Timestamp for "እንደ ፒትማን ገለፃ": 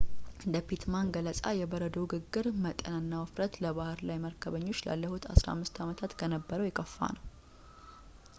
0.43-1.43